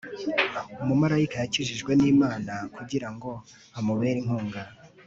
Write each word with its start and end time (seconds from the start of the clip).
umumarayika 0.83 1.35
yakijijwe 1.41 1.91
n'imana 2.01 2.53
kugirango 2.75 3.29
amubere 3.79 4.17
inkunga 4.21 4.61